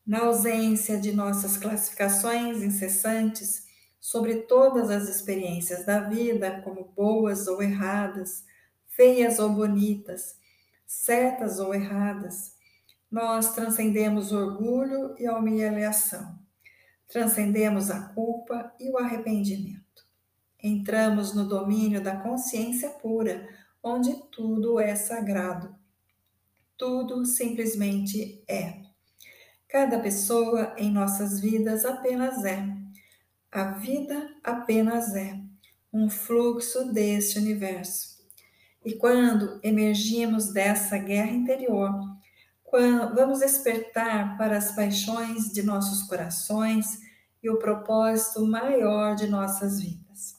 Na 0.06 0.26
ausência 0.26 1.00
de 1.00 1.14
nossas 1.14 1.56
classificações 1.56 2.62
incessantes 2.62 3.66
sobre 4.02 4.42
todas 4.42 4.90
as 4.90 5.08
experiências 5.08 5.86
da 5.86 6.02
vida, 6.02 6.62
como 6.62 6.92
boas 6.94 7.48
ou 7.48 7.62
erradas, 7.62 8.44
feias 8.86 9.40
ou 9.40 9.50
bonitas, 9.50 10.36
certas 10.86 11.58
ou 11.58 11.74
erradas, 11.74 12.54
nós 13.10 13.54
transcendemos 13.54 14.34
o 14.34 14.38
orgulho 14.38 15.16
e 15.18 15.26
a 15.26 15.38
humilhação, 15.38 16.38
transcendemos 17.08 17.90
a 17.90 18.10
culpa 18.10 18.74
e 18.78 18.90
o 18.90 18.98
arrependimento. 18.98 19.84
Entramos 20.62 21.34
no 21.34 21.48
domínio 21.48 22.04
da 22.04 22.18
consciência 22.18 22.90
pura, 22.90 23.48
onde 23.82 24.14
tudo 24.32 24.80
é 24.80 24.96
sagrado. 24.96 25.74
Tudo 26.78 27.26
simplesmente 27.26 28.44
é. 28.50 28.83
Cada 29.74 29.98
pessoa 29.98 30.76
em 30.78 30.92
nossas 30.92 31.40
vidas 31.40 31.84
apenas 31.84 32.46
é. 32.46 32.64
A 33.52 33.72
vida 33.72 34.30
apenas 34.44 35.16
é 35.16 35.36
um 35.92 36.12
fluxo 36.12 36.94
deste 36.94 37.40
universo. 37.40 38.20
E 38.86 38.94
quando 38.94 39.60
emergimos 39.64 40.54
dessa 40.54 40.96
guerra 41.00 41.32
interior, 41.32 41.92
vamos 43.16 43.40
despertar 43.40 44.38
para 44.38 44.58
as 44.58 44.76
paixões 44.76 45.52
de 45.52 45.64
nossos 45.64 46.04
corações 46.04 47.00
e 47.42 47.50
o 47.50 47.58
propósito 47.58 48.46
maior 48.46 49.16
de 49.16 49.26
nossas 49.26 49.82
vidas. 49.82 50.38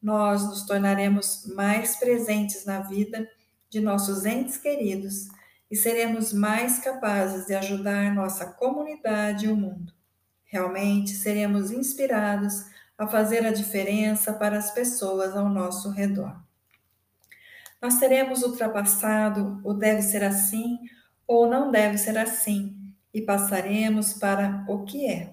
Nós 0.00 0.42
nos 0.42 0.64
tornaremos 0.64 1.52
mais 1.54 1.96
presentes 1.96 2.64
na 2.64 2.80
vida 2.80 3.28
de 3.68 3.78
nossos 3.78 4.24
entes 4.24 4.56
queridos 4.56 5.28
e 5.70 5.76
seremos 5.76 6.32
mais 6.32 6.78
capazes 6.78 7.46
de 7.46 7.54
ajudar 7.54 8.14
nossa 8.14 8.46
comunidade 8.46 9.46
e 9.46 9.48
o 9.48 9.56
mundo. 9.56 9.92
Realmente 10.44 11.10
seremos 11.10 11.70
inspirados 11.70 12.66
a 12.96 13.06
fazer 13.06 13.44
a 13.44 13.52
diferença 13.52 14.32
para 14.32 14.56
as 14.56 14.70
pessoas 14.70 15.36
ao 15.36 15.48
nosso 15.48 15.90
redor. 15.90 16.40
Nós 17.82 17.98
teremos 17.98 18.42
ultrapassado 18.42 19.60
o 19.64 19.74
deve 19.74 20.00
ser 20.00 20.22
assim 20.22 20.78
ou 21.26 21.48
não 21.48 21.70
deve 21.70 21.98
ser 21.98 22.16
assim 22.16 22.76
e 23.12 23.20
passaremos 23.20 24.14
para 24.14 24.64
o 24.68 24.84
que 24.84 25.06
é. 25.06 25.32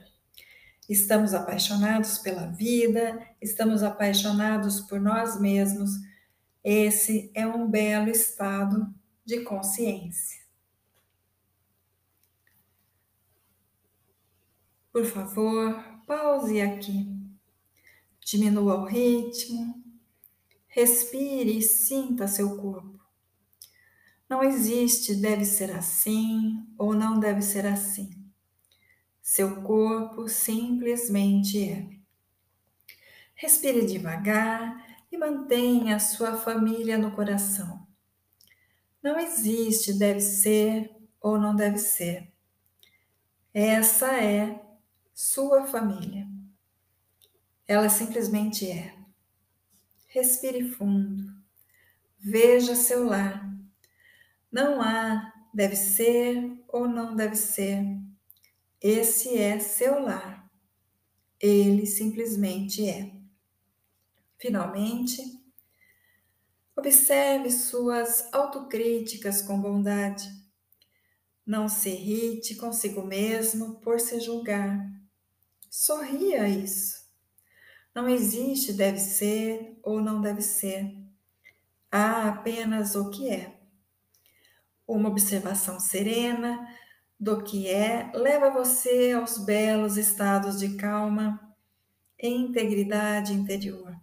Estamos 0.90 1.34
apaixonados 1.34 2.18
pela 2.18 2.48
vida, 2.48 3.20
estamos 3.42 3.84
apaixonados 3.84 4.82
por 4.82 5.00
nós 5.00 5.40
mesmos. 5.40 5.92
Esse 6.64 7.32
é 7.34 7.48
um 7.48 7.70
belo 7.70 8.10
estado 8.10 8.94
de 9.26 9.42
consciência. 9.42 10.42
Por 14.92 15.06
favor, 15.06 15.82
pause 16.06 16.60
aqui. 16.60 17.08
Diminua 18.20 18.82
o 18.82 18.86
ritmo. 18.86 19.82
Respire 20.68 21.58
e 21.58 21.62
sinta 21.62 22.28
seu 22.28 22.58
corpo. 22.58 23.00
Não 24.30 24.44
existe 24.44 25.16
deve 25.16 25.44
ser 25.44 25.72
assim 25.72 26.66
ou 26.78 26.94
não 26.94 27.20
deve 27.20 27.42
ser 27.42 27.66
assim. 27.66 28.10
Seu 29.22 29.62
corpo 29.62 30.28
simplesmente 30.28 31.70
é. 31.70 31.90
Respire 33.36 33.86
devagar 33.86 34.86
e 35.12 35.18
mantenha 35.18 36.00
sua 36.00 36.38
família 36.38 36.98
no 36.98 37.12
coração. 37.12 37.81
Não 39.02 39.20
existe 39.20 39.94
deve 39.94 40.20
ser 40.20 40.96
ou 41.20 41.40
não 41.40 41.56
deve 41.56 41.78
ser. 41.78 42.32
Essa 43.54 44.14
é 44.22 44.62
sua 45.14 45.66
família. 45.66 46.28
Ela 47.68 47.90
simplesmente 47.90 48.70
é. 48.70 48.96
Respire 50.08 50.70
fundo. 50.72 51.34
Veja 52.20 52.76
seu 52.76 53.06
lar. 53.06 53.50
Não 54.52 54.82
há 54.82 55.34
deve 55.54 55.76
ser 55.76 56.64
ou 56.68 56.88
não 56.88 57.16
deve 57.16 57.36
ser. 57.36 57.84
Esse 58.80 59.38
é 59.38 59.60
seu 59.60 60.02
lar. 60.02 60.50
Ele 61.40 61.86
simplesmente 61.86 62.88
é. 62.88 63.12
Finalmente, 64.38 65.41
Observe 66.82 67.52
suas 67.52 68.28
autocríticas 68.34 69.40
com 69.40 69.62
bondade. 69.62 70.28
Não 71.46 71.70
se 71.70 71.90
irrite 71.90 72.56
consigo 72.56 73.04
mesmo 73.04 73.76
por 73.82 74.00
se 74.00 74.20
julgar. 74.20 74.90
Sorria 75.70 76.48
isso. 76.50 77.08
Não 77.94 78.10
existe 78.10 78.74
deve 78.74 78.98
ser 78.98 79.78
ou 79.84 80.02
não 80.02 80.22
deve 80.22 80.42
ser. 80.42 80.92
Há 81.92 82.28
apenas 82.30 82.96
o 82.96 83.12
que 83.12 83.30
é. 83.30 83.60
Uma 84.88 85.10
observação 85.10 85.80
serena 85.80 86.68
do 87.20 87.44
que 87.44 87.70
é 87.70 88.12
leva 88.12 88.50
você 88.50 89.12
aos 89.12 89.38
belos 89.38 89.98
estados 89.98 90.60
de 90.60 90.76
calma 90.78 91.56
e 92.20 92.28
integridade 92.28 93.34
interior. 93.34 94.01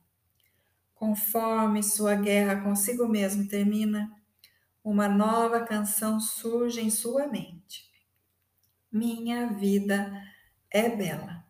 Conforme 0.98 1.80
sua 1.80 2.16
guerra 2.16 2.60
consigo 2.60 3.06
mesmo 3.06 3.46
termina, 3.46 4.10
uma 4.82 5.08
nova 5.08 5.60
canção 5.60 6.18
surge 6.18 6.80
em 6.80 6.90
sua 6.90 7.28
mente. 7.28 7.88
Minha 8.90 9.46
vida 9.46 10.10
é 10.68 10.88
bela. 10.88 11.47